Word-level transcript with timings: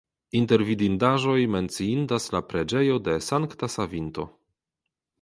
Inter 0.37 0.63
vidindaĵoj 0.69 1.35
menciindas 1.57 2.27
la 2.39 2.43
preĝejo 2.49 2.99
de 3.11 3.19
Sankta 3.31 3.75
Savinto. 3.79 4.31